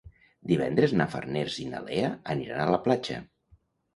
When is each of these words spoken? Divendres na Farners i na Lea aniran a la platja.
Divendres 0.51 0.93
na 1.01 1.05
Farners 1.15 1.59
i 1.65 1.65
na 1.73 1.83
Lea 1.89 2.09
aniran 2.35 2.61
a 2.63 2.67
la 2.77 2.79
platja. 2.87 3.21